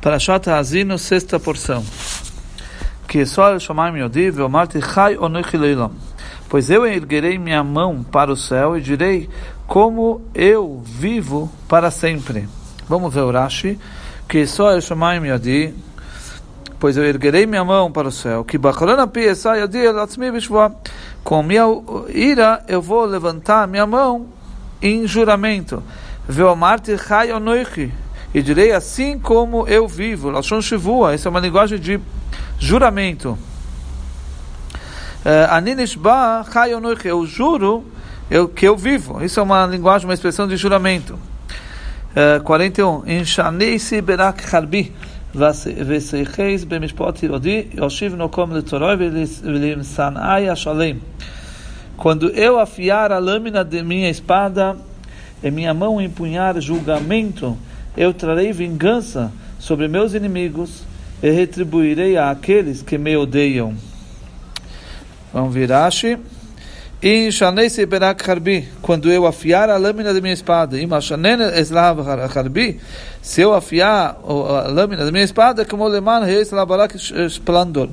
Parashat 0.00 0.48
Hazino, 0.48 0.98
sexta 0.98 1.38
porção. 1.38 1.84
Que 3.06 3.26
só 3.26 3.52
eu 3.52 3.60
chamai 3.60 3.92
meu 3.92 4.08
divo, 4.08 4.48
Marti 4.48 4.80
Chai 4.80 5.14
Onochileilam. 5.18 5.92
Pois 6.48 6.70
eu 6.70 6.86
erguerei 6.86 7.38
minha 7.38 7.62
mão 7.62 8.02
para 8.02 8.32
o 8.32 8.36
céu 8.36 8.78
e 8.78 8.80
direi 8.80 9.28
como 9.66 10.22
eu 10.34 10.80
vivo 10.82 11.52
para 11.68 11.90
sempre. 11.90 12.48
Vamos 12.88 13.12
ver 13.12 13.20
o 13.20 13.30
Rashi. 13.30 13.78
Que 14.26 14.46
só 14.46 14.72
eu 14.72 14.80
chamai 14.80 15.20
meu 15.20 15.38
divo, 15.38 15.74
pois 16.78 16.96
eu 16.96 17.04
erguerei 17.04 17.44
minha 17.44 17.62
mão 17.62 17.92
para 17.92 18.08
o 18.08 18.12
céu. 18.12 18.42
Que 18.42 18.56
Bacharana 18.56 19.06
Piesa 19.06 19.54
Yodi 19.54 19.78
Elatzmi. 19.78 20.28
Com 21.22 21.42
minha 21.42 21.64
ira 22.08 22.64
eu 22.66 22.80
vou 22.80 23.04
levantar 23.04 23.68
minha 23.68 23.86
mão 23.86 24.28
em 24.80 25.06
juramento. 25.06 25.82
Veomarti 26.26 26.96
Chai 26.96 27.32
Onochi 27.32 27.92
e 28.33 28.41
direi 28.41 28.71
assim 28.71 29.17
como 29.17 29.67
eu 29.67 29.87
vivo. 29.87 30.29
Lashon 30.29 30.61
Shivua, 30.61 31.13
essa 31.13 31.27
é 31.27 31.29
uma 31.29 31.39
linguagem 31.39 31.79
de 31.79 31.99
juramento. 32.59 33.37
Eh, 35.23 35.47
Aninishba 35.49 36.45
Chayonuch, 36.51 37.07
eu 37.07 37.25
juro 37.25 37.85
eu, 38.29 38.47
que 38.47 38.67
eu 38.67 38.75
vivo. 38.75 39.23
Isso 39.23 39.39
é 39.39 39.43
uma 39.43 39.65
linguagem, 39.65 40.07
uma 40.07 40.13
expressão 40.13 40.47
de 40.47 40.57
juramento. 40.57 41.17
41. 42.43 43.03
Inshanei-se 43.05 44.01
berak 44.01 44.41
harbi. 44.53 44.93
וסייחס 45.35 46.63
במשפט 46.67 47.23
יהודי, 47.23 47.63
יושיב 47.73 48.15
נוקום 48.15 48.55
לתורוי 48.55 48.95
ולמסנאי 49.43 50.49
השלם. 50.49 50.97
Quando 51.97 52.29
eu 52.29 52.59
afiar 52.59 53.11
a 53.13 53.19
lâmina 53.19 53.63
de 53.63 53.81
minha 53.81 54.09
espada, 54.09 54.75
e 55.41 55.49
minha 55.49 55.73
mão 55.73 56.01
empunhar 56.01 56.59
julgamento, 56.59 57.57
eu 58.00 58.14
trarei 58.14 58.50
vingança 58.50 59.30
sobre 59.58 59.86
meus 59.86 60.14
inimigos 60.14 60.84
e 61.22 61.30
retribuirei 61.30 62.16
a 62.16 62.30
aqueles 62.30 62.80
que 62.80 62.96
me 62.96 63.14
odeiam. 63.14 63.74
Vamos 65.34 65.52
vir 65.52 65.68
Rashi. 65.68 66.18
Quando 68.80 69.12
eu 69.12 69.26
afiar 69.26 69.68
a 69.68 69.76
lâmina 69.76 70.14
da 70.14 70.20
minha 70.22 70.32
espada, 70.32 70.78
se 73.20 73.40
eu 73.42 73.52
afiar 73.52 74.16
a 74.26 74.68
lâmina 74.68 75.04
da 75.04 75.12
minha 75.12 75.24
espada, 75.24 75.66
como 75.66 75.86
leman 75.86 76.22
esplendor. 77.26 77.90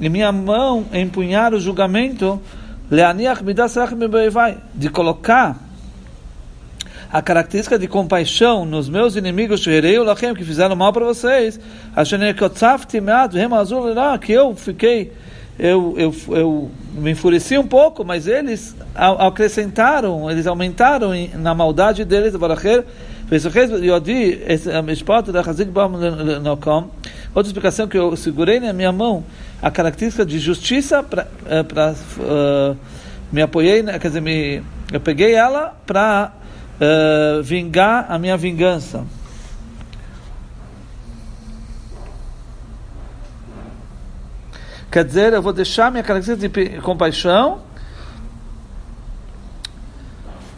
E 0.00 0.08
minha 0.08 0.30
mão 0.30 0.86
empunhar 0.92 1.52
o 1.52 1.58
julgamento, 1.58 2.40
de 4.76 4.88
colocar 4.88 5.63
a 7.14 7.22
característica 7.22 7.78
de 7.78 7.86
compaixão 7.86 8.64
nos 8.64 8.88
meus 8.88 9.14
inimigos, 9.14 9.60
que 10.34 10.44
fizeram 10.44 10.74
mal 10.74 10.92
para 10.92 11.04
vocês, 11.04 11.60
que 14.18 14.32
eu 14.32 14.52
fiquei, 14.56 15.12
eu, 15.56 15.94
eu, 15.96 16.14
eu 16.30 16.70
me 16.92 17.12
enfureci 17.12 17.56
um 17.56 17.68
pouco, 17.68 18.04
mas 18.04 18.26
eles 18.26 18.74
acrescentaram, 18.96 20.28
eles 20.28 20.44
aumentaram 20.44 21.12
na 21.38 21.54
maldade 21.54 22.04
deles, 22.04 22.34
Outra 27.32 27.48
explicação 27.48 27.86
que 27.86 27.96
eu 27.96 28.16
segurei 28.16 28.58
na 28.58 28.72
minha 28.72 28.90
mão, 28.90 29.22
a 29.62 29.70
característica 29.70 30.26
de 30.26 30.40
justiça 30.40 31.00
para 31.00 31.94
uh, 32.18 32.76
me 33.30 33.40
apoiei, 33.40 33.84
quer 33.84 34.08
dizer, 34.08 34.20
me, 34.20 34.64
eu 34.92 34.98
peguei 34.98 35.32
ela 35.32 35.76
para 35.86 36.32
uh, 36.80 37.42
vingar 37.42 38.06
a 38.08 38.18
minha 38.18 38.36
vingança. 38.36 39.04
Quer 44.90 45.04
dizer, 45.04 45.32
eu 45.32 45.42
vou 45.42 45.52
deixar 45.52 45.90
minha 45.90 46.04
característica 46.04 46.70
de 46.70 46.80
compaixão 46.80 47.60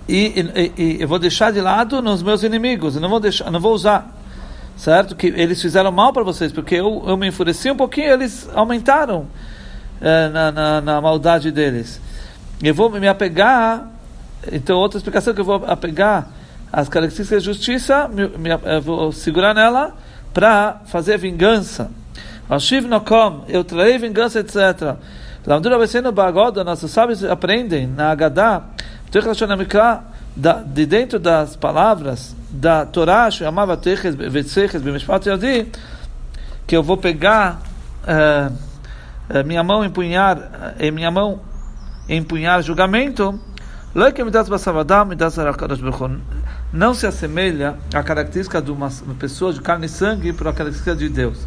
e, 0.09 0.47
e, 0.55 0.73
e, 0.77 1.03
eu 1.03 1.09
vou 1.09 1.19
deixar 1.19 1.51
de 1.51 1.61
lado 1.61 2.01
nos 2.01 2.23
meus 2.23 2.43
inimigos. 2.43 2.95
Eu 2.95 3.01
não 3.01 3.09
vou 3.09 3.19
deixar, 3.19 3.51
não 3.51 3.59
vou 3.59 3.73
usar, 3.73 4.15
certo? 4.77 5.17
Que 5.17 5.29
eles 5.29 5.61
fizeram 5.61 5.91
mal 5.91 6.13
para 6.13 6.23
vocês, 6.23 6.53
porque 6.53 6.75
eu, 6.75 7.03
eu 7.07 7.17
me 7.17 7.29
enfureci 7.29 7.71
um 7.71 7.77
pouquinho, 7.77 8.13
eles 8.13 8.49
aumentaram 8.55 9.21
uh, 10.01 10.31
na, 10.33 10.53
na, 10.53 10.81
na 10.81 11.01
maldade 11.01 11.51
deles. 11.51 12.01
Eu 12.63 12.75
vou 12.75 12.91
me 12.91 13.09
apegar 13.09 13.91
então, 14.53 14.79
outra 14.79 14.99
explicação 14.99 15.35
que 15.35 15.41
eu 15.41 15.45
vou 15.45 15.65
apegar 15.67 16.29
as 16.73 16.89
características 16.89 17.43
da 17.43 17.53
justiça, 17.53 18.11
eu 18.65 18.83
vou 18.83 19.13
segurar 19.13 19.55
nela 19.55 19.95
para 20.33 20.81
fazer 20.87 21.19
vingança. 21.19 21.91
Ashiv 22.49 22.87
eu 23.49 23.65
trarei 23.65 23.99
vingança, 23.99 24.41
etc. 24.41 24.97
Lamdura 25.47 25.79
vai 25.79 25.87
sendo 25.87 26.13
bagoda, 26.13 26.63
nossos 26.63 26.91
sábios 26.91 27.25
aprendem 27.25 27.87
na 27.87 28.11
Agadá, 28.11 28.65
de 30.67 30.87
dentro 30.87 31.19
das 31.19 31.57
palavras 31.57 32.37
da 32.51 32.85
Torá, 32.85 33.29
que 36.67 36.77
eu 36.77 36.83
vou 36.83 36.97
pegar 36.97 37.63
uh, 38.03 39.45
minha 39.45 39.63
mão 39.63 39.85
empunhar, 39.85 40.75
em 40.79 40.91
minha 40.91 41.11
mão 41.11 41.41
empunhar 42.09 42.63
julgamento, 42.63 43.41
não 46.71 46.93
se 46.93 47.07
assemelha 47.07 47.79
à 47.95 48.03
característica 48.03 48.61
de 48.61 48.71
uma 48.71 48.91
pessoa 49.19 49.55
de 49.55 49.63
carne 49.63 49.87
e 49.87 49.89
sangue 49.89 50.35
para 50.35 50.51
a 50.51 50.53
característica 50.53 50.95
de 50.95 51.09
Deus. 51.09 51.47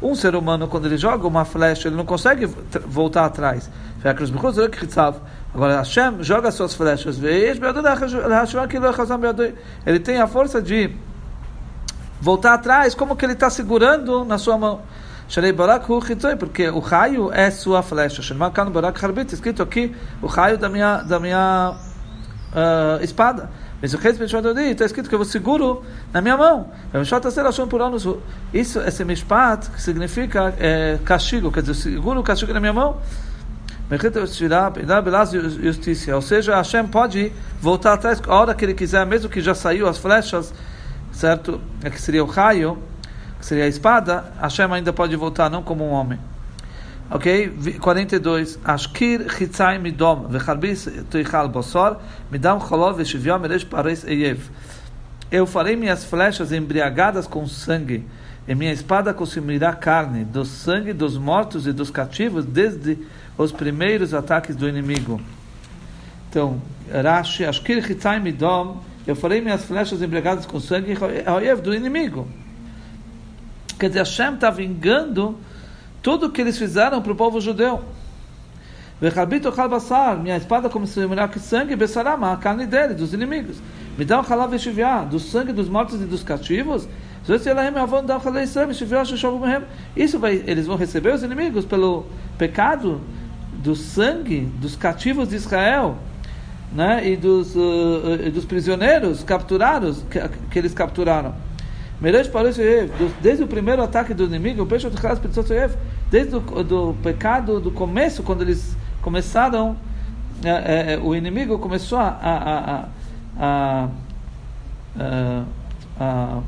Um 0.00 0.14
ser 0.14 0.36
humano, 0.36 0.68
quando 0.68 0.86
ele 0.86 0.96
joga 0.96 1.26
uma 1.26 1.44
flecha, 1.44 1.88
ele 1.88 1.96
não 1.96 2.04
consegue 2.04 2.48
voltar 2.86 3.24
atrás. 3.24 3.68
Agora, 5.52 5.78
Hashem 5.78 6.22
joga 6.22 6.52
suas 6.52 6.76
flechas. 6.76 7.20
Ele 7.20 7.58
tem 9.98 10.20
a 10.20 10.28
força 10.28 10.62
de 10.62 10.94
voltar 12.20 12.54
atrás, 12.54 12.94
como 12.94 13.16
que 13.16 13.24
ele 13.24 13.32
está 13.32 13.50
segurando 13.50 14.24
na 14.24 14.38
sua 14.38 14.56
mão. 14.56 14.82
Shalei 15.28 15.52
Barak 15.52 15.90
Hu 15.92 16.00
Chitzoi, 16.00 16.36
porque 16.36 16.70
o 16.70 16.78
raio 16.78 17.30
é 17.30 17.50
sua 17.50 17.82
flecha. 17.82 18.22
Shemar 18.22 18.50
Kan 18.50 18.70
Barak 18.70 19.04
Harbit, 19.04 19.34
escrito 19.34 19.62
aqui, 19.62 19.94
o 20.22 20.26
raio 20.26 20.56
da 20.56 20.70
minha, 20.70 21.02
da 21.02 21.20
minha 21.20 21.76
uh, 22.52 23.04
espada. 23.04 23.50
Mas 23.82 23.92
o 23.92 23.98
está 23.98 24.86
escrito 24.86 25.08
que 25.08 25.14
eu 25.14 25.22
seguro 25.26 25.84
na 26.14 26.22
minha 26.22 26.36
mão. 26.36 26.70
Isso, 28.54 28.80
esse 28.80 29.04
mishpat, 29.04 29.70
que 29.70 29.82
significa 29.82 30.54
é, 30.58 30.98
castigo, 31.04 31.52
quer 31.52 31.60
dizer, 31.60 31.74
seguro 31.74 32.20
o 32.20 32.22
castigo 32.22 32.54
na 32.54 32.58
minha 32.58 32.72
mão. 32.72 32.96
Justiça. 35.62 36.16
Ou 36.16 36.22
seja, 36.22 36.56
Hashem 36.56 36.86
pode 36.88 37.32
voltar 37.60 37.92
atrás 37.92 38.20
a 38.26 38.34
hora 38.34 38.54
que 38.54 38.64
ele 38.64 38.74
quiser, 38.74 39.04
mesmo 39.04 39.28
que 39.28 39.42
já 39.42 39.54
saiu 39.54 39.86
as 39.86 39.98
flechas, 39.98 40.54
certo? 41.12 41.60
É 41.84 41.90
que 41.90 42.00
seria 42.00 42.24
o 42.24 42.26
raio 42.26 42.78
que 43.38 43.46
seria 43.46 43.64
a 43.64 43.68
espada, 43.68 44.32
Hashem 44.40 44.72
ainda 44.72 44.92
pode 44.92 45.14
voltar 45.16 45.48
não 45.48 45.62
como 45.62 45.84
um 45.84 45.90
homem. 45.90 46.18
Ok? 47.10 47.78
42. 47.80 48.58
Ashkir 48.64 49.30
chitzai 49.30 49.78
midom 49.78 50.28
vecharbis 50.28 50.88
tuichal 51.10 51.48
bosor 51.48 51.96
midam 52.30 52.60
cholov 52.60 52.98
veshivyom 52.98 53.44
eresh 53.44 53.64
pares. 53.64 54.04
Eu 55.30 55.46
farei 55.46 55.74
minhas 55.74 56.04
flechas 56.04 56.52
embriagadas 56.52 57.26
com 57.26 57.46
sangue, 57.46 58.04
e 58.46 58.54
minha 58.54 58.72
espada 58.72 59.14
consumirá 59.14 59.74
carne 59.74 60.24
do 60.24 60.44
sangue 60.44 60.92
dos 60.92 61.16
mortos 61.16 61.66
e 61.66 61.72
dos 61.72 61.90
cativos 61.90 62.44
desde 62.44 62.98
os 63.36 63.52
primeiros 63.52 64.12
ataques 64.12 64.56
do 64.56 64.68
inimigo. 64.68 65.20
Então, 66.28 66.60
Rashi, 66.92 67.44
Ashkir 67.44 67.86
chitzai 67.86 68.20
midom, 68.20 68.82
eu 69.06 69.16
farei 69.16 69.40
minhas 69.40 69.64
flechas 69.64 70.02
embriagadas 70.02 70.44
com 70.44 70.60
sangue 70.60 70.94
do 71.62 71.74
inimigo. 71.74 72.28
Quer 73.78 73.88
dizer, 73.88 74.00
Hashem 74.00 74.34
está 74.34 74.50
vingando 74.50 75.38
tudo 76.02 76.30
que 76.30 76.40
eles 76.40 76.58
fizeram 76.58 77.00
para 77.00 77.12
o 77.12 77.14
povo 77.14 77.40
judeu. 77.40 77.82
minha 80.20 80.36
espada 80.36 80.68
como 80.68 80.86
se 80.86 81.06
melhor 81.06 81.28
que 81.28 81.38
sangue, 81.38 81.76
Bessarama, 81.76 82.32
a 82.32 82.36
carne 82.36 82.66
dele, 82.66 82.94
dos 82.94 83.12
inimigos. 83.12 83.58
Me 83.96 84.04
dá 84.04 84.20
um 84.20 84.22
halav 84.22 84.50
do 85.08 85.20
sangue 85.20 85.52
dos 85.52 85.68
mortos 85.68 86.00
e 86.00 86.04
dos 86.04 86.22
cativos. 86.22 86.88
Isso 89.96 90.18
vai, 90.18 90.42
eles 90.46 90.66
vão 90.66 90.76
receber 90.76 91.14
os 91.14 91.22
inimigos 91.22 91.64
pelo 91.64 92.06
pecado 92.36 93.00
do 93.62 93.76
sangue 93.76 94.40
dos 94.60 94.76
cativos 94.76 95.28
de 95.28 95.36
Israel, 95.36 95.98
né, 96.72 97.06
e 97.08 97.16
dos, 97.16 97.54
uh, 97.56 98.30
dos 98.32 98.44
prisioneiros 98.44 99.22
capturados 99.24 100.04
que, 100.10 100.20
que 100.50 100.58
eles 100.58 100.74
capturaram. 100.74 101.34
Desde 102.00 103.42
o 103.42 103.46
primeiro 103.48 103.82
ataque 103.82 104.14
do 104.14 104.24
inimigo, 104.24 104.62
o 104.62 104.66
peixe 104.66 104.88
do 104.88 105.00
caso 105.00 105.20
Pitsoyev, 105.20 105.74
desde 106.10 106.36
o 106.36 106.40
do, 106.40 106.62
do 106.62 106.94
pecado 107.02 107.60
do 107.60 107.72
começo, 107.72 108.22
quando 108.22 108.42
eles 108.42 108.76
começaram, 109.02 109.76
é, 110.44 110.94
é, 110.94 110.98
o 110.98 111.14
inimigo 111.14 111.58
começou 111.58 111.98
a, 111.98 112.08
a, 112.08 112.88
a, 113.40 113.88
a, 116.00 116.40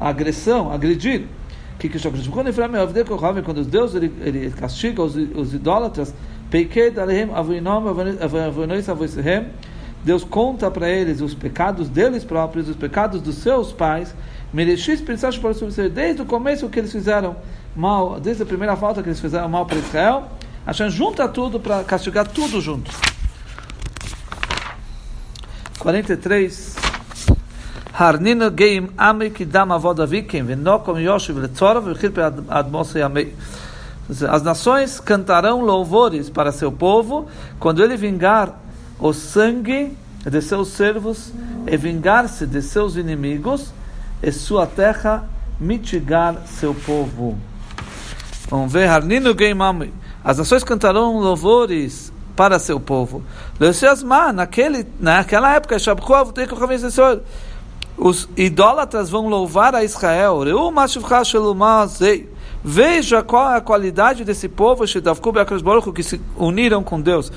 a 0.00 0.08
agressão, 0.08 0.72
agredir. 0.72 1.26
Que 1.78 1.88
que 1.88 2.28
quando 2.28 2.48
Efraim 2.48 2.72
quando 3.44 3.58
os 3.58 3.66
deuses 3.66 3.94
ele, 3.94 4.12
ele 4.20 4.50
castiga 4.50 5.00
os, 5.02 5.14
os 5.14 5.54
idólatras, 5.54 6.12
pequei 6.50 6.90
darem 6.90 7.30
avinome 7.32 7.88
avinois 8.20 8.88
avoishem, 8.88 9.46
Deus 10.04 10.24
conta 10.24 10.70
para 10.70 10.88
eles 10.88 11.20
os 11.20 11.34
pecados 11.34 11.88
deles 11.88 12.24
próprios, 12.24 12.68
os 12.68 12.76
pecados 12.76 13.20
dos 13.20 13.36
seus 13.36 13.72
pais, 13.72 14.14
desde 15.92 16.22
o 16.22 16.24
começo 16.24 16.68
que 16.68 16.78
eles 16.78 16.92
fizeram 16.92 17.36
mal, 17.76 18.18
desde 18.18 18.42
a 18.42 18.46
primeira 18.46 18.76
falta 18.76 19.02
que 19.02 19.08
eles 19.08 19.20
fizeram 19.20 19.48
mal 19.48 19.66
para 19.66 19.78
Israel, 19.78 20.28
Hashem 20.66 20.90
junta 20.90 21.28
tudo 21.28 21.58
para 21.58 21.82
castigar 21.84 22.26
tudo 22.26 22.60
junto. 22.60 22.90
43 25.78 26.76
Harnina 27.92 28.52
geim 28.56 28.90
ame 28.96 29.30
kidam 29.30 29.72
avod 29.72 30.00
avikim 30.00 30.44
venokom 30.44 30.98
yoshiv 30.98 31.38
as 34.30 34.42
nações 34.42 35.00
cantarão 35.00 35.60
louvores 35.60 36.30
para 36.30 36.50
seu 36.50 36.72
povo 36.72 37.28
quando 37.58 37.82
ele 37.82 37.96
vingar 37.96 38.58
o 38.98 39.12
sangue 39.12 39.96
de 40.24 40.42
seus 40.42 40.68
servos 40.68 41.32
e 41.66 41.76
vingar-se 41.76 42.46
de 42.46 42.60
seus 42.62 42.96
inimigos 42.96 43.72
e 44.22 44.32
sua 44.32 44.66
terra 44.66 45.28
mitigar 45.60 46.42
seu 46.46 46.74
povo. 46.74 47.38
Vamos 48.50 48.72
ver. 48.72 48.88
As 50.24 50.38
nações 50.38 50.64
cantarão 50.64 51.18
louvores 51.18 52.12
para 52.34 52.58
seu 52.58 52.78
povo. 52.78 53.22
Naquele, 54.34 54.86
naquela 54.98 55.54
época, 55.54 55.76
os 57.96 58.28
idólatras 58.36 59.10
vão 59.10 59.28
louvar 59.28 59.74
a 59.74 59.84
Israel. 59.84 60.44
Veja 62.62 63.22
qual 63.22 63.52
é 63.52 63.56
a 63.56 63.60
qualidade 63.60 64.24
desse 64.24 64.48
povo 64.48 64.84
que 65.92 66.02
se 66.02 66.20
uniram 66.36 66.82
com 66.82 67.00
Deus. 67.00 67.30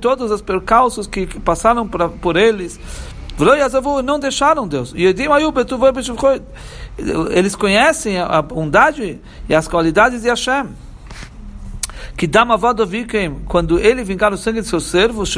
Todos 0.00 0.30
os 0.30 0.42
percalços 0.42 1.06
que 1.06 1.26
passaram 1.40 1.88
por 1.88 2.36
eles. 2.36 2.80
Não 4.04 4.18
deixaram 4.18 4.66
Deus. 4.66 4.92
Eles 7.30 7.54
conhecem 7.54 8.18
a 8.18 8.42
bondade 8.42 9.20
e 9.48 9.54
as 9.54 9.68
qualidades 9.68 10.22
de 10.22 10.28
Hashem. 10.28 10.68
Que 12.16 12.26
dá 12.26 12.44
quando 13.46 13.78
ele 13.78 14.02
vingar 14.02 14.32
o 14.32 14.38
sangue 14.38 14.62
de 14.62 14.66
seus 14.66 14.84
servos, 14.84 15.36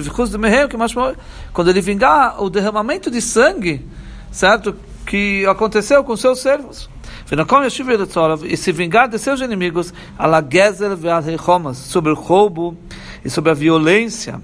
quando 1.53 1.71
ele 1.71 1.81
vingar 1.81 2.43
o 2.43 2.49
derramamento 2.49 3.11
de 3.11 3.21
sangue, 3.21 3.85
certo? 4.31 4.77
Que 5.05 5.45
aconteceu 5.47 6.05
com 6.05 6.17
seus 6.17 6.39
servos. 6.39 6.89
E 8.47 8.57
se 8.57 8.73
vingar 8.73 9.09
de 9.09 9.19
seus 9.19 9.41
inimigos, 9.41 9.93
sobre 11.75 12.13
o 12.13 12.15
roubo 12.15 12.77
e 13.25 13.29
sobre 13.29 13.51
a 13.51 13.55
violência. 13.55 14.41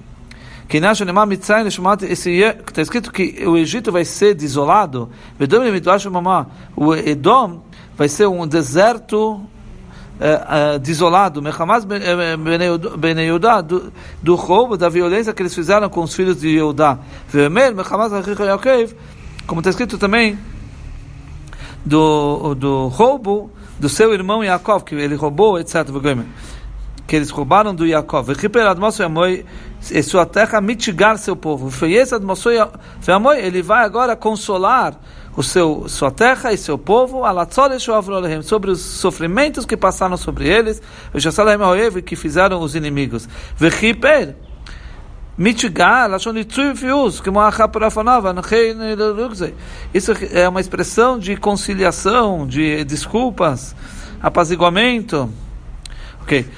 Que 0.68 0.78
está 0.78 2.82
escrito 2.82 3.10
que 3.10 3.46
o 3.46 3.56
Egito 3.56 3.90
vai 3.90 4.04
ser 4.04 4.34
desolado. 4.34 5.10
O 6.76 6.94
Edom 6.94 7.62
vai 7.96 8.08
ser 8.08 8.26
um 8.26 8.46
deserto 8.46 9.32
uh, 9.32 10.76
uh, 10.76 10.78
desolado. 10.78 11.40
Do, 13.66 13.92
do 14.22 14.34
roubo, 14.34 14.76
da 14.76 14.88
violência 14.88 15.32
que 15.32 15.42
eles 15.42 15.54
fizeram 15.54 15.88
com 15.88 16.02
os 16.02 16.14
filhos 16.14 16.40
de 16.40 16.48
Yehudá. 16.48 16.98
Como 19.46 19.60
está 19.60 19.70
escrito 19.70 19.98
também 19.98 20.38
do, 21.84 22.54
do 22.54 22.88
roubo 22.88 23.50
do 23.78 23.88
seu 23.88 24.12
irmão 24.14 24.42
Yaakov, 24.42 24.84
que 24.84 24.94
ele 24.94 25.14
roubou, 25.14 25.58
etc. 25.58 25.86
Que 27.06 27.16
eles 27.16 27.30
roubaram 27.30 27.74
do 27.74 27.86
Yaakov. 27.86 28.30
E 29.90 30.02
sua 30.02 30.24
terra 30.24 30.60
mitigar 30.60 31.18
seu 31.18 31.36
povo. 31.36 31.70
Ele 33.36 33.62
vai 33.62 33.84
agora 33.84 34.16
consolar 34.16 34.98
o 35.36 35.42
seu, 35.42 35.88
sua 35.88 36.10
terra 36.10 36.52
e 36.52 36.56
seu 36.56 36.78
povo, 36.78 37.22
sobre 38.42 38.70
os 38.70 38.80
sofrimentos 38.80 39.66
que 39.66 39.76
passaram 39.76 40.16
sobre 40.16 40.48
eles, 40.48 40.80
que 42.04 42.16
fizeram 42.16 42.60
os 42.60 42.74
inimigos 42.74 43.28
mitigar, 45.36 46.12
a 46.12 46.18
Isso 49.92 50.12
é 50.32 50.48
uma 50.48 50.60
expressão 50.60 51.18
de 51.18 51.36
conciliação, 51.36 52.46
de 52.46 52.84
desculpas, 52.84 53.74
apaziguamento. 54.22 55.30
Ok. 56.24 56.48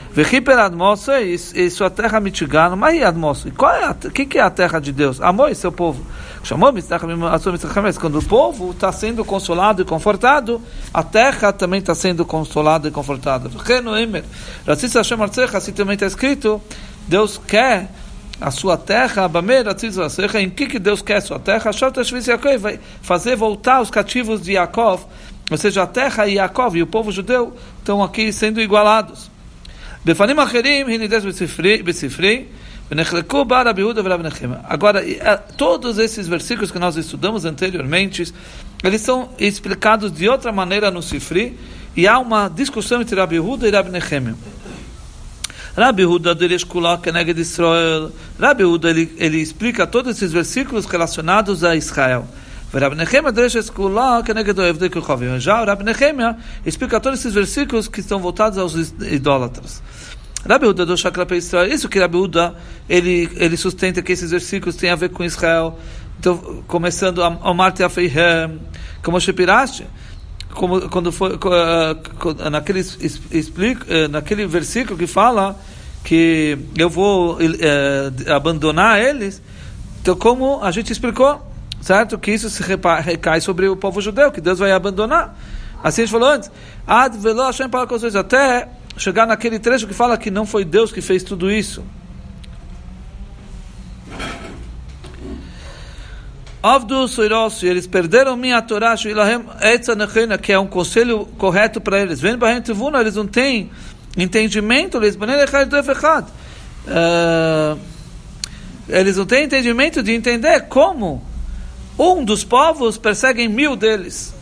Admoso 0.64 1.11
e 1.12 1.70
sua 1.70 1.90
terra 1.90 2.20
mitigando. 2.20 2.76
Mas 2.76 2.94
e 2.94 3.02
admoso? 3.02 3.50
Qual 3.50 3.75
é 3.75 3.84
a, 3.84 3.94
que, 3.94 4.25
que 4.25 4.38
é 4.38 4.43
a 4.43 4.49
terra 4.49 4.78
de 4.78 4.93
Deus? 4.93 5.20
Amor 5.20 5.50
e 5.50 5.56
seu 5.56 5.73
povo. 5.73 6.06
Chamou 6.44 6.73
quando 7.99 8.20
o 8.20 8.25
povo 8.25 8.70
está 8.70 8.93
sendo 8.93 9.25
consolado 9.25 9.82
e 9.82 9.84
confortado, 9.84 10.62
a 10.94 11.02
terra 11.02 11.52
também 11.52 11.81
está 11.81 11.96
sendo 11.96 12.25
consolada 12.25 12.87
e 12.87 12.93
confortada. 12.93 13.50
Assim 15.58 15.73
também 15.73 15.94
está 15.94 16.06
escrito, 16.06 16.62
Deus 17.08 17.40
quer 17.44 17.90
a 18.41 18.50
sua 18.50 18.77
terra, 18.77 19.31
em 20.41 20.50
que, 20.50 20.67
que 20.67 20.79
Deus 20.79 21.03
quer 21.03 21.17
a 21.17 21.21
sua 21.21 21.38
terra? 21.38 21.71
Vai 22.59 22.79
fazer 23.00 23.37
voltar 23.37 23.81
os 23.81 23.91
cativos 23.91 24.43
de 24.43 24.53
Yaakov, 24.53 25.05
ou 25.50 25.56
seja, 25.56 25.83
a 25.83 25.87
terra 25.87 26.27
e 26.27 26.35
Yaakov 26.35 26.77
e 26.77 26.83
o 26.83 26.87
povo 26.87 27.11
judeu 27.11 27.56
estão 27.79 28.03
aqui 28.03 28.33
sendo 28.33 28.61
igualados. 28.61 29.31
Agora, 34.69 35.03
todos 35.56 35.99
esses 35.99 36.29
versículos 36.29 36.71
que 36.71 36.79
nós 36.79 36.97
estudamos 36.97 37.44
anteriormente, 37.44 38.33
eles 38.85 39.00
são 39.00 39.31
explicados 39.38 40.12
de 40.12 40.29
outra 40.29 40.53
maneira 40.53 40.91
no 40.91 41.03
Sifri, 41.03 41.59
e 41.97 42.06
há 42.06 42.19
uma 42.19 42.49
discussão 42.49 43.00
entre 43.00 43.19
Rabi 43.19 43.41
Huda 43.41 43.67
e 43.67 43.71
Rabi 43.71 43.91
Nehemia. 43.91 44.37
Rabi 45.76 46.05
Huda 46.05 46.34
Keneged 47.02 47.38
Israel. 47.38 48.11
Rabi 48.40 48.64
Huda 48.64 48.88
ele, 48.88 49.14
ele 49.19 49.37
explica 49.38 49.87
todos 49.87 50.17
esses 50.17 50.32
versículos 50.32 50.87
relacionados 50.87 51.62
a 51.62 51.76
Israel. 51.76 52.26
Já 55.38 55.62
o 55.62 55.66
Rabi 55.66 55.85
Nehemia 55.85 56.37
explica 56.64 56.99
todos 56.99 57.21
esses 57.21 57.35
versículos 57.35 57.88
que 57.88 58.00
estão 58.00 58.18
voltados 58.18 58.59
aos 58.59 58.75
idólatras. 59.02 59.83
Rabi 60.49 60.66
Huda 60.66 60.87
do 60.87 60.95
Israel, 60.95 61.68
isso 61.68 61.88
que 61.88 61.99
Rabi 61.99 62.16
Huda 62.16 62.54
ele, 62.88 63.28
ele 63.37 63.56
sustenta 63.56 64.00
que 64.00 64.12
esses 64.12 64.30
versículos 64.30 64.76
têm 64.76 64.90
a 64.90 64.97
ver 64.97 65.11
com 65.11 65.25
Israel. 65.25 65.78
Então, 66.18 66.62
começando 66.66 67.23
a 67.23 67.54
Marte 67.54 67.83
Afeihem, 67.83 68.59
como 69.02 69.21
Shepiraste, 69.21 69.87
como 70.53 70.88
quando 70.88 71.12
foi 71.12 71.35
uh, 71.35 72.50
naquele 72.50 72.81
explica 72.81 73.85
uh, 73.85 74.09
naquele 74.09 74.47
versículo 74.47 74.99
que 74.99 75.07
fala 75.07 75.59
que 76.03 76.59
eu 76.76 76.88
vou 76.88 77.35
uh, 77.35 78.33
abandonar 78.35 79.00
eles 79.00 79.43
então 80.00 80.17
como 80.17 80.62
a 80.62 80.71
gente 80.71 80.93
explicou 80.93 81.47
certo? 81.87 82.19
Que 82.19 82.33
isso 82.33 82.50
se 82.50 82.62
recai 82.62 83.41
sobre 83.41 83.69
o 83.69 83.76
povo 83.76 84.00
judeu 84.00 84.33
que 84.33 84.41
Deus 84.41 84.59
vai 84.59 84.73
abandonar. 84.73 85.38
Assim 85.83 86.03
a 86.03 86.05
gente 86.05 86.12
falou 86.12 86.31
antes 86.31 86.50
ad 86.87 87.17
velo 87.19 87.43
para 87.71 88.21
até 88.21 88.69
chegar 88.97 89.26
naquele 89.26 89.59
trecho 89.59 89.87
que 89.87 89.95
fala 89.95 90.17
que 90.17 90.31
não 90.31 90.45
foi 90.45 90.65
Deus 90.65 90.91
que 90.91 91.00
fez 91.00 91.23
tudo 91.23 91.50
isso 91.50 91.85
Avdu 96.63 97.07
Soiros, 97.07 97.63
eles 97.63 97.87
perderam 97.87 98.37
minha 98.37 98.61
Torá, 98.63 98.97
que 100.39 100.53
é 100.53 100.59
um 100.59 100.67
conselho 100.67 101.27
correto 101.39 101.81
para 101.81 102.01
eles. 102.01 102.21
Vem 102.21 102.37
para 102.37 102.49
a 102.49 102.53
eles 103.01 103.15
não 103.15 103.27
têm 103.27 103.71
entendimento, 104.17 104.97
eles 104.97 105.17
uh, 106.89 107.79
eles 108.89 109.17
não 109.17 109.27
têm 109.27 109.45
entendimento 109.45 110.03
de 110.03 110.13
entender 110.13 110.63
como 110.63 111.23
um 111.99 112.25
dos 112.25 112.45
povos 112.45 112.99
perseguem 112.99 113.49
mil 113.49 113.77
deles. 113.77 114.35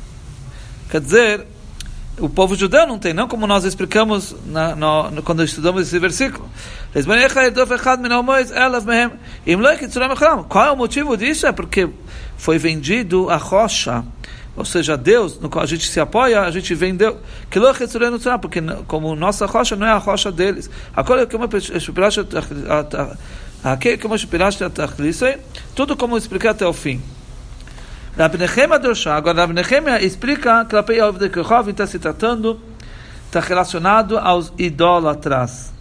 Quer 0.91 1.01
dizer, 1.01 1.47
o 2.19 2.29
povo 2.29 2.55
judeu 2.55 2.87
não 2.87 2.99
tem, 2.99 3.13
não 3.13 3.27
como 3.27 3.47
nós 3.47 3.65
explicamos 3.65 4.35
na, 4.47 4.77
no, 4.77 5.23
quando 5.23 5.43
estudamos 5.43 5.83
esse 5.83 5.99
versículo. 5.99 6.49
Qual 10.45 10.65
é 10.65 10.71
o 10.71 10.77
motivo 10.77 11.17
disso? 11.17 11.47
É 11.47 11.53
porque 11.53 11.89
foi 12.37 12.57
vendido 12.57 13.29
a 13.31 13.37
rocha, 13.37 14.05
ou 14.57 14.65
seja, 14.65 14.97
Deus, 14.97 15.41
no 15.41 15.51
qual 15.51 15.65
a 15.65 15.67
gente 15.67 15.89
se 15.89 15.99
apoia, 15.99 16.43
a 16.43 16.51
gente 16.53 16.73
vendeu. 16.75 17.19
Porque 18.41 18.61
como 18.87 19.17
nossa 19.17 19.47
rocha 19.47 19.75
não 19.75 19.87
é 19.87 19.91
a 19.91 19.99
rocha 19.99 20.31
deles. 20.31 20.71
Tudo 25.75 25.97
como 25.97 26.15
eu 26.15 26.19
expliquei 26.19 26.51
até 26.51 26.65
o 26.65 26.73
fim. 26.73 27.03
Doshá. 28.81 29.17
Agora, 29.17 29.41
Rabi 29.41 29.55
Nehemia 29.55 30.01
explica 30.01 30.65
que 30.65 30.77
Ovdekehov 30.77 31.69
está 31.71 31.85
se 31.85 31.99
tratando, 31.99 32.61
está 33.27 33.41
relacionado 33.41 34.17
aos 34.17 34.53
idólatras. 34.57 35.74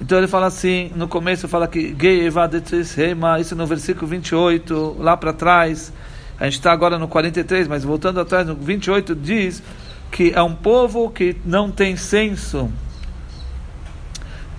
Então 0.00 0.18
ele 0.18 0.28
fala 0.28 0.46
assim, 0.46 0.90
no 0.94 1.08
começo 1.08 1.48
fala 1.48 1.66
que 1.66 1.96
isso 3.40 3.56
no 3.56 3.66
versículo 3.66 4.06
28, 4.06 4.96
lá 4.98 5.16
para 5.16 5.32
trás, 5.32 5.92
a 6.38 6.44
gente 6.44 6.54
está 6.54 6.70
agora 6.70 6.98
no 6.98 7.08
43, 7.08 7.66
mas 7.66 7.82
voltando 7.82 8.20
atrás, 8.20 8.46
no 8.46 8.54
28 8.54 9.14
diz 9.14 9.62
que 10.10 10.32
é 10.34 10.42
um 10.42 10.54
povo 10.54 11.10
que 11.10 11.36
não 11.44 11.70
tem 11.70 11.96
senso. 11.96 12.70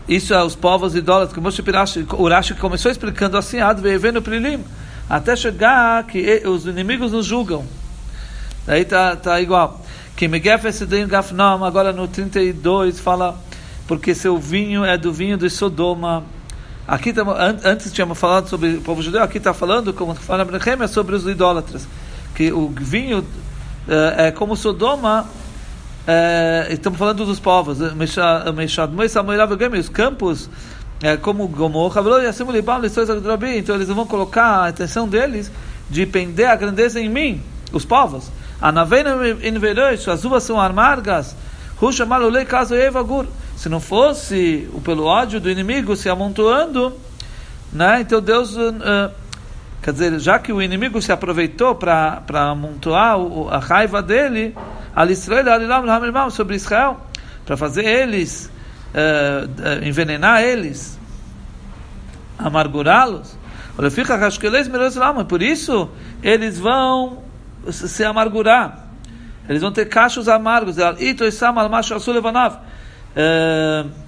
Isso 0.08 0.34
é 0.34 0.44
os 0.44 0.56
povos 0.56 0.96
idólatras, 0.96 1.34
que 1.34 1.40
Moshe 1.40 1.62
Pirashi, 1.62 2.08
Urashi 2.18 2.54
começou 2.56 2.90
explicando 2.90 3.38
assim, 3.38 3.58
vendo 4.00 4.22
Prilim, 4.22 4.64
até 5.10 5.36
chegar 5.36 6.04
que 6.06 6.44
os 6.48 6.66
inimigos 6.66 7.12
nos 7.12 7.26
julgam. 7.26 7.66
Daí 8.66 8.86
tá, 8.86 9.16
tá 9.16 9.40
igual. 9.40 9.82
Que 10.16 10.28
Gafnam, 11.08 11.64
agora 11.64 11.94
no 11.94 12.08
32 12.08 13.00
fala, 13.00 13.38
porque 13.88 14.14
seu 14.14 14.38
vinho 14.38 14.84
é 14.84 14.98
do 14.98 15.14
vinho 15.14 15.38
de 15.38 15.50
Sodoma. 15.50 16.24
Aqui 16.88 17.14
tamo, 17.14 17.32
antes 17.32 17.92
tínhamos 17.92 18.18
falado 18.18 18.50
sobre 18.50 18.76
o 18.76 18.82
povo 18.82 19.02
judeu, 19.02 19.24
aqui 19.24 19.38
está 19.38 19.54
falando, 19.54 19.94
como 19.94 20.14
fala 20.16 20.44
Abraham, 20.44 20.88
sobre 20.88 21.16
os 21.16 21.26
idólatras. 21.26 21.88
Que 22.36 22.52
o 22.52 22.70
vinho 22.70 23.26
é, 23.88 24.28
é 24.28 24.32
como 24.32 24.56
Sodoma, 24.56 25.26
é, 26.06 26.68
estamos 26.70 27.00
falando 27.00 27.26
dos 27.26 27.40
povos, 27.40 27.80
os 27.80 27.94
campos, 29.90 30.50
é, 31.02 31.18
como 31.18 31.48
Gomorra, 31.48 32.02
então 33.58 33.76
eles 33.76 33.88
vão 33.88 34.06
colocar 34.06 34.46
a 34.46 34.68
atenção 34.68 35.08
deles 35.08 35.52
de 35.90 36.06
pender 36.06 36.48
a 36.48 36.56
grandeza 36.56 37.00
em 37.00 37.10
mim, 37.10 37.42
os 37.72 37.86
povos. 37.86 38.30
As 38.62 40.26
uvas 40.26 40.44
são 40.44 40.60
amargas, 40.60 41.36
se 43.58 43.68
não 43.68 43.80
fosse 43.80 44.70
pelo 44.80 45.04
ódio 45.04 45.42
do 45.42 45.50
inimigo 45.50 45.96
se 45.96 46.08
amontoando, 46.08 46.94
né? 47.74 48.02
então 48.02 48.22
Deus, 48.22 48.56
uh, 48.56 49.12
quer 49.82 49.92
dizer, 49.92 50.20
já 50.20 50.38
que 50.38 50.54
o 50.54 50.62
inimigo 50.62 51.02
se 51.02 51.12
aproveitou 51.12 51.74
para 51.74 52.22
amontoar 52.30 53.18
a 53.50 53.58
raiva 53.58 54.02
dele, 54.02 54.56
sobre 56.30 56.56
Israel, 56.56 57.02
para 57.48 57.58
fazer 57.58 57.84
eles, 57.84 58.52
uh, 58.94 59.84
envenenar 59.84 60.44
eles, 60.44 61.00
amargurá-los. 62.38 63.36
Por 65.28 65.42
isso, 65.42 65.90
eles 66.22 66.60
vão 66.60 67.24
se 67.72 68.04
amargurar. 68.04 68.86
Eles 69.50 69.62
vão 69.62 69.72
ter 69.72 69.86
cachos 69.86 70.28
amargos. 70.28 70.78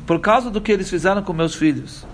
Por 0.05 0.19
causa 0.19 0.49
do 0.49 0.61
que 0.61 0.71
eles 0.71 0.89
fizeram 0.89 1.21
com 1.21 1.33
meus 1.33 1.55
filhos. 1.55 2.05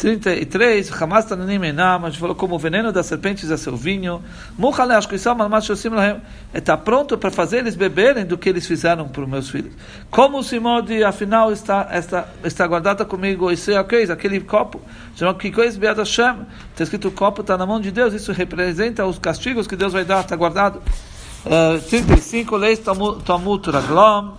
33, 0.00 0.90
Hamas 1.00 1.26
Tananim 1.26 1.62
Enam, 1.62 2.06
a 2.06 2.08
gente 2.08 2.18
falou 2.18 2.34
como 2.34 2.54
o 2.54 2.58
veneno 2.58 2.90
das 2.90 3.04
serpentes 3.04 3.50
é 3.50 3.56
seu 3.58 3.76
vinho. 3.76 4.22
Mukhale 4.56 4.94
Ashkisam 4.94 5.36
Almas 5.38 5.68
Lahem, 5.68 6.22
está 6.54 6.74
pronto 6.74 7.18
para 7.18 7.30
fazer 7.30 7.58
eles 7.58 7.76
beberem 7.76 8.24
do 8.24 8.38
que 8.38 8.48
eles 8.48 8.66
fizeram 8.66 9.06
para 9.08 9.22
os 9.22 9.28
meus 9.28 9.50
filhos. 9.50 9.74
Como 10.10 10.38
o 10.38 10.42
Simode, 10.42 11.04
afinal, 11.04 11.52
está, 11.52 11.86
está, 11.92 12.26
está 12.42 12.66
guardada 12.66 13.04
comigo, 13.04 13.52
isso 13.52 13.70
é 13.70 13.76
aquele 13.76 14.40
copo, 14.40 14.80
chama 15.16 15.34
Kikois 15.34 15.76
Beat 15.76 15.98
Hashem, 15.98 16.46
está 16.70 16.84
escrito 16.84 17.08
o 17.08 17.12
copo 17.12 17.42
está 17.42 17.58
na 17.58 17.66
mão 17.66 17.78
de 17.78 17.90
Deus, 17.90 18.14
isso 18.14 18.32
representa 18.32 19.04
os 19.04 19.18
castigos 19.18 19.66
que 19.66 19.76
Deus 19.76 19.92
vai 19.92 20.06
dar, 20.06 20.20
está 20.20 20.34
guardado. 20.34 20.80
Uh, 21.44 21.78
35, 21.90 22.56
Leis 22.56 22.78
Tamut 22.78 23.70
Raglom, 23.70 24.32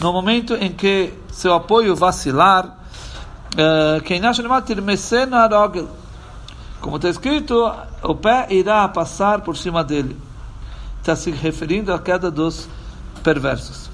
no 0.00 0.10
momento 0.10 0.54
em 0.54 0.72
que 0.72 1.12
seu 1.32 1.54
apoio 1.54 1.96
vacilar, 1.96 2.78
eh, 3.56 4.00
como 6.82 6.96
está 6.96 7.08
escrito, 7.08 7.72
o 8.02 8.14
pé 8.16 8.48
irá 8.50 8.88
passar 8.88 9.40
por 9.42 9.56
cima 9.56 9.84
dele. 9.84 10.16
Está 11.00 11.14
se 11.14 11.30
referindo 11.30 11.92
à 11.92 11.98
queda 11.98 12.28
dos 12.28 12.68
perversos. 13.22 13.88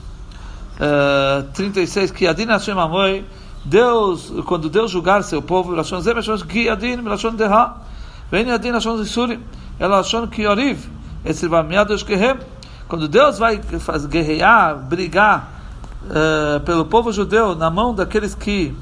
Uh, 0.81 1.43
36. 1.53 2.11
Que 2.11 2.27
Adin 2.27 2.47
Hashem 2.47 2.79
Amoi, 2.79 3.27
Deus, 3.63 4.33
quando 4.47 4.71
Deus 4.71 4.91
julgar 4.91 5.23
seu 5.23 5.43
povo, 5.43 5.73
Lashon 5.73 6.01
Zem, 6.01 6.15
Lashon 6.15 6.39
Ki 6.47 6.69
Adin, 6.71 7.03
Lashon 7.03 7.35
Deha, 7.35 7.77
Vem 8.31 8.51
Adin 8.51 8.73
Lashon 8.73 8.97
Zisuri, 9.05 9.39
Lashon 9.79 10.27
Ki 10.29 10.43
Yoriv, 10.43 10.89
Esrivamiados 11.27 12.03
Gehem. 12.03 12.39
Quando 12.89 13.07
Deus 13.07 13.39
vai 13.39 13.61
guerrear, 14.09 14.77
brigar 14.77 15.58
uh, 16.09 16.61
pelo 16.61 16.85
povo 16.87 17.13
judeu 17.13 17.55
na 17.55 17.71
mão 17.71 17.95
daqueles 17.95 18.35
que 18.35 18.75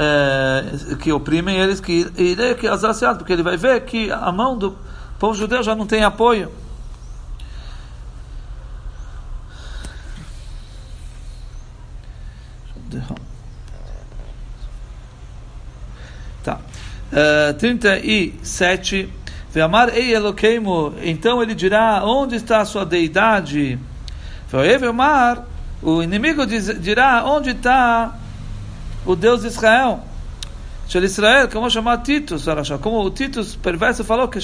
é, 0.00 0.96
que 1.00 1.10
oprimem 1.10 1.58
eles, 1.58 1.80
que 1.80 2.06
irei 2.16 2.54
que 2.54 2.68
assassiado, 2.68 3.18
porque 3.18 3.32
ele 3.32 3.42
vai 3.42 3.56
ver 3.56 3.80
que 3.84 4.12
a 4.12 4.30
mão 4.30 4.56
do 4.56 4.78
povo 5.18 5.34
judeu 5.34 5.60
já 5.60 5.74
não 5.74 5.86
tem 5.86 6.04
apoio. 6.04 6.52
Tá. 16.44 16.60
Uh, 17.12 17.54
37. 17.58 19.12
Ve'amar 19.52 19.88
ei 19.88 20.14
Eloqueimo. 20.14 20.94
Então 21.02 21.42
ele 21.42 21.54
dirá: 21.56 22.02
Onde 22.04 22.36
está 22.36 22.60
a 22.60 22.64
sua 22.64 22.86
deidade? 22.86 23.78
Ve'amar. 24.48 25.47
O 25.82 26.02
inimigo 26.02 26.46
diz, 26.46 26.80
dirá: 26.80 27.24
Onde 27.24 27.50
está 27.50 28.16
o 29.06 29.14
Deus 29.14 29.42
de 29.42 29.48
Israel. 29.48 30.00
Israel, 31.06 31.48
como 31.48 31.70
chamar 31.70 31.98
Titus, 31.98 32.46
como 32.80 33.04
o 33.04 33.10
Titus 33.10 33.54
perverso 33.54 34.02
falou 34.02 34.26
que 34.26 34.40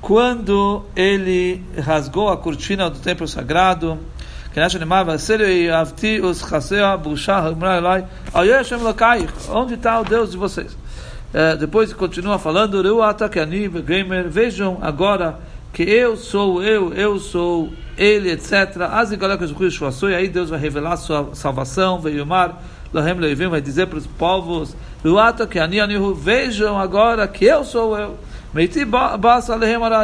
quando 0.00 0.84
ele 0.96 1.62
rasgou 1.78 2.30
a 2.30 2.36
cortina 2.36 2.88
do 2.90 2.98
templo 2.98 3.28
sagrado, 3.28 3.98
que 4.52 4.58
onde 9.48 9.74
está 9.74 10.00
o 10.00 10.04
Deus 10.04 10.32
de 10.32 10.36
vocês? 10.36 10.76
É, 11.32 11.56
depois 11.56 11.92
continua 11.92 12.38
falando, 12.38 12.76
vejam 14.28 14.78
agora 14.82 15.38
que 15.72 15.82
eu 15.82 16.16
sou 16.16 16.62
eu, 16.62 16.92
eu 16.92 17.18
sou 17.18 17.72
ele, 17.96 18.30
etc. 18.30 18.76
E 20.10 20.14
aí 20.14 20.28
Deus 20.28 20.50
vai 20.50 20.58
revelar 20.58 20.96
sua 20.96 21.34
salvação, 21.34 22.00
veio 22.00 22.26
mar. 22.26 22.62
Lahem 22.92 23.14
Leivim 23.14 23.48
vai 23.48 23.60
dizer 23.60 23.86
para 23.86 23.98
os 23.98 24.06
povos, 24.06 24.76
vejam 26.14 26.78
agora 26.78 27.26
que 27.26 27.46
eu 27.46 27.64
sou 27.64 27.98
eu. 27.98 28.18
Meiti 28.52 28.80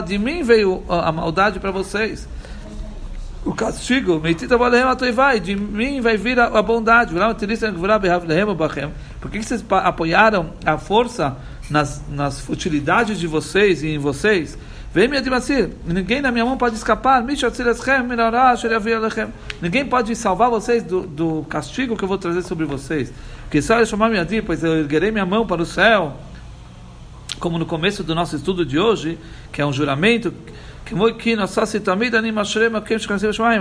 de 0.07 0.19
mim 0.19 0.43
veio 0.43 0.83
a 0.89 1.13
maldade 1.13 1.61
para 1.61 1.71
vocês. 1.71 2.27
O 3.45 3.53
castigo, 3.53 4.19
Meiti 4.19 4.47
atoivai, 4.91 5.39
de 5.39 5.55
mim 5.55 6.01
vai 6.01 6.17
vir 6.17 6.41
a, 6.41 6.63
bondade. 6.63 7.15
Por 9.21 9.31
que 9.31 9.43
vocês 9.43 9.63
apoiaram 9.71 10.51
a 10.65 10.79
força 10.79 11.37
nas, 11.71 12.03
nas 12.09 12.41
futilidades 12.41 13.19
de 13.19 13.27
vocês 13.27 13.83
e 13.83 13.89
em 13.89 13.99
vocês? 13.99 14.57
Ninguém 15.87 16.21
na 16.21 16.33
minha 16.33 16.45
mão 16.45 16.57
pode 16.57 16.75
escapar. 16.75 17.23
Ninguém 19.62 19.85
pode 19.87 20.17
salvar 20.17 20.50
vocês 20.50 20.83
do, 20.83 21.02
do 21.02 21.47
castigo 21.49 21.97
que 21.97 22.02
eu 22.02 22.09
vou 22.09 22.19
trazer 22.19 22.43
sobre 22.43 22.64
vocês. 22.64 23.12
Que 23.50 23.62
só 23.62 23.85
chamar 23.87 24.09
minha 24.09 24.25
pois 24.43 24.64
eu 24.64 24.76
erguerei 24.76 25.11
minha 25.11 25.26
mão 25.26 25.47
para 25.47 25.62
o 25.62 25.67
céu. 25.67 26.17
Como 27.38 27.59
no 27.59 27.67
começo 27.67 28.02
do 28.02 28.14
nosso 28.14 28.35
estudo 28.35 28.67
de 28.67 28.78
hoje, 28.78 29.17
que 29.52 29.62
é 29.62 29.67
um 29.67 29.73
juramento 29.73 30.35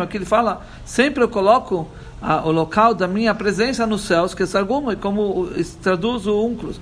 que 0.08 0.18
ele 0.18 0.26
fala, 0.26 0.66
sempre 0.86 1.24
eu 1.24 1.30
coloco 1.30 1.88
o 2.46 2.52
local 2.52 2.96
da 2.96 3.08
minha 3.08 3.36
presença 3.36 3.86
nos 3.86 4.02
céus, 4.02 4.34
que 4.34 4.44
é 4.44 4.96
como 4.96 5.48
traduz 5.84 6.26
o 6.26 6.46
Unclus. 6.46 6.80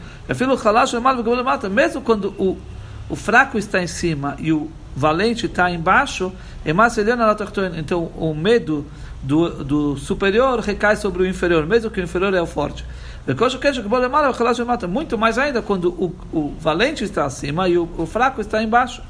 Mesmo 1.70 2.02
quando 2.02 2.28
o 2.38 2.58
o 3.10 3.16
fraco 3.16 3.58
está 3.58 3.82
em 3.82 3.88
cima 3.88 4.36
e 4.40 4.52
o 4.52 4.70
valente 4.96 5.46
está 5.46 5.70
embaixo, 5.70 6.32
então 6.66 8.12
o 8.18 8.34
medo 8.34 8.86
do, 9.22 9.64
do 9.64 9.98
superior 9.98 10.60
recai 10.60 10.96
sobre 10.96 11.24
o 11.24 11.28
inferior, 11.28 11.66
mesmo 11.66 11.92
que 11.92 12.00
o 12.00 12.04
inferior 12.04 12.34
é 12.34 12.42
o 12.42 12.46
forte. 12.46 12.86
Muito 14.88 15.18
mais 15.18 15.38
ainda 15.38 15.62
quando 15.62 15.90
o, 15.90 16.16
o 16.32 16.56
valente 16.60 17.04
está 17.04 17.26
acima 17.26 17.68
e 17.68 17.78
o, 17.78 17.90
o, 17.98 18.06
fraco 18.06 18.40
está 18.40 18.62
embaixo. 18.62 19.02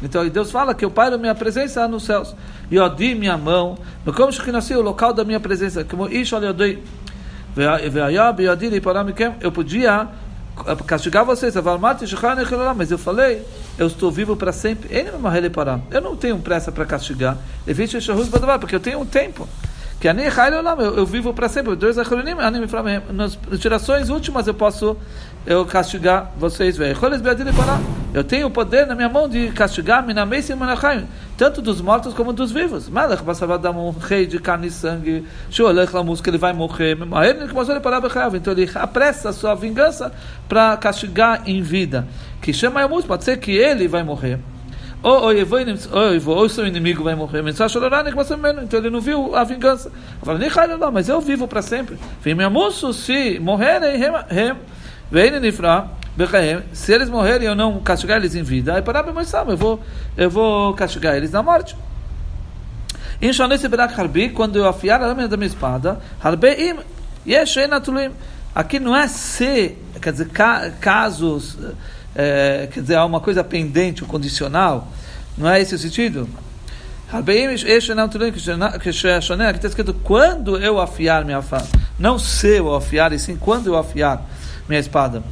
Então 0.00 0.26
Deus 0.28 0.52
fala 0.52 0.72
que 0.72 0.86
o 0.86 0.90
Pai 0.90 1.10
da 1.10 1.18
minha 1.18 1.34
presença 1.34 1.88
nos 1.88 2.04
céus. 2.04 2.34
E 2.70 2.76
eu 2.76 2.88
di 2.88 3.14
minha 3.14 3.36
mão, 3.36 3.76
como 4.14 4.30
que 4.42 4.52
nasceu 4.52 4.78
o 4.78 4.82
local 4.82 5.12
da 5.12 5.24
minha 5.24 5.40
presença, 5.40 5.84
como 5.84 6.08
eu 9.40 9.50
podia 9.50 10.08
castigar 10.86 11.24
vocês, 11.24 11.54
mas 12.74 12.90
eu 12.90 12.98
falei, 12.98 13.42
eu 13.78 13.86
estou 13.86 14.10
vivo 14.10 14.36
para 14.36 14.52
sempre. 14.52 14.88
Ele 14.90 15.10
me 15.12 15.18
morrer 15.18 15.42
parar. 15.50 15.80
Eu 15.90 16.00
não 16.00 16.16
tenho 16.16 16.38
pressa 16.38 16.72
para 16.72 16.84
castigar. 16.84 17.36
Porque 18.58 18.74
eu 18.74 18.80
tenho 18.80 19.00
um 19.00 19.06
tempo. 19.06 19.48
Que 20.00 20.08
eu, 20.82 20.96
eu 20.96 21.06
vivo 21.06 21.32
para 21.32 21.48
sempre. 21.48 21.74
Dois 21.74 21.96
nas 23.12 23.38
gerações 23.52 24.08
últimas 24.10 24.46
eu 24.46 24.54
posso 24.54 24.96
eu 25.46 25.64
castigar 25.64 26.32
vocês. 26.36 26.76
Eu 28.12 28.24
tenho 28.24 28.46
o 28.46 28.50
poder 28.50 28.86
na 28.86 28.94
minha 28.94 29.08
mão 29.08 29.28
de 29.28 29.50
castigar 29.52 30.04
tanto 31.36 31.60
dos 31.60 31.80
mortos 31.80 32.14
como 32.14 32.32
dos 32.32 32.50
vivos. 32.52 32.90
Passava 33.24 33.58
dar 33.58 33.70
um 33.70 33.90
rei 33.90 34.26
de 34.26 34.38
carne 34.38 34.68
e 34.68 34.70
sangue. 34.70 35.26
que 36.20 36.30
ele 36.30 36.38
vai 36.38 36.52
morrer. 36.52 36.96
Então 38.34 38.52
ele 38.52 38.70
apressa 38.74 39.30
a 39.30 39.32
sua 39.32 39.54
vingança 39.54 40.12
para 40.48 40.76
castigar 40.76 41.42
em 41.46 41.62
vida. 41.62 42.06
Que 42.40 42.52
chama 42.52 42.80
pode 43.06 43.24
ser 43.24 43.38
que 43.38 43.52
ele 43.52 43.88
vai 43.88 44.02
morrer 44.02 44.38
ou 45.02 46.44
o 46.44 46.48
seu 46.48 46.66
inimigo 46.66 47.04
vai 47.04 47.14
morrer, 47.14 47.40
então 47.46 48.78
ele 48.80 48.90
não 48.90 49.00
viu 49.00 49.36
a 49.36 49.44
vingança. 49.44 49.92
Mas 50.92 51.08
eu 51.08 51.20
vivo 51.20 51.46
para 51.46 51.62
sempre. 51.62 51.96
Se 52.22 53.38
morrerem, 53.38 53.96
se 56.72 56.92
eles 56.92 57.10
morrerem 57.10 57.46
eu 57.46 57.54
não 57.54 57.80
castigar 57.80 58.16
eles 58.18 58.34
em 58.34 58.42
vida, 58.42 58.74
aí 58.74 58.82
para 58.82 59.04
eu 59.52 59.56
vou, 59.56 59.82
eu 60.16 60.30
vou 60.30 60.72
castigar 60.74 61.14
eles 61.14 61.30
na 61.30 61.42
morte. 61.42 61.76
Quando 64.34 64.56
eu 64.56 64.66
afiar 64.66 65.02
a 65.02 65.06
lâmina 65.06 65.28
da 65.28 65.36
minha 65.36 65.46
espada, 65.46 66.00
aqui 68.54 68.80
não 68.80 68.96
é 68.96 69.06
se, 69.08 69.76
quer 70.00 70.12
dizer, 70.12 70.30
casos 70.80 71.58
é, 72.16 72.68
quer 72.72 72.80
dizer, 72.80 72.94
há 72.94 73.04
uma 73.04 73.20
coisa 73.20 73.44
pendente, 73.44 74.02
o 74.02 74.06
condicional, 74.06 74.88
não 75.36 75.48
é 75.50 75.60
esse 75.60 75.74
o 75.74 75.78
sentido? 75.78 76.26
Aqui 79.50 79.58
está 79.58 79.68
escrito 79.68 79.94
quando 80.02 80.58
eu 80.58 80.80
afiar 80.80 81.24
minha 81.24 81.38
espada, 81.38 81.66
não 81.98 82.18
se 82.18 82.56
eu 82.56 82.74
afiar, 82.74 83.12
e 83.12 83.18
sim 83.18 83.36
quando 83.36 83.66
eu 83.66 83.76
afiar 83.76 84.26
minha 84.66 84.80
espada. 84.80 85.22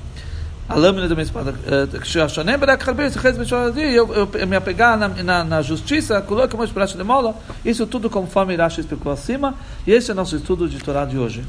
A 0.69 0.77
lâmina 0.77 1.07
da 1.07 1.15
minha 1.15 1.25
espada. 1.25 1.55
Eu, 3.95 4.13
eu, 4.15 4.31
eu 4.33 4.47
me 4.47 4.57
apegar 4.57 4.99
na, 4.99 5.09
na, 5.09 5.45
na 5.45 5.63
justiça, 5.63 6.21
coloca 6.23 6.55
uma 6.55 6.65
de 6.97 7.05
mola. 7.05 7.35
Isso 7.65 7.87
tudo 7.87 8.09
conforme 8.09 8.55
Irache 8.55 8.81
explicou 8.81 9.13
acima. 9.13 9.55
E 9.87 9.93
esse 9.93 10.11
é 10.11 10.15
o 10.15 10.17
nosso 10.17 10.37
estudo 10.37 10.69
de 10.69 10.79
Torá 10.79 11.05
de 11.05 11.19
hoje. 11.19 11.45